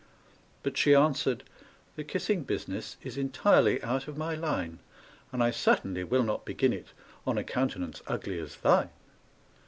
But 0.63 0.77
she 0.79 0.95
answered, 0.95 1.43
"The 1.95 2.03
kissing 2.03 2.41
business 2.41 2.97
Is 3.03 3.19
entirely 3.19 3.79
out 3.83 4.07
of 4.07 4.17
my 4.17 4.33
line; 4.33 4.79
And 5.31 5.43
I 5.43 5.51
certainly 5.51 6.03
will 6.03 6.23
not 6.23 6.43
begin 6.43 6.73
it 6.73 6.87
On 7.27 7.37
a 7.37 7.43
countenance 7.43 8.01
ugly 8.07 8.39
as 8.39 8.55
thine!" 8.55 8.89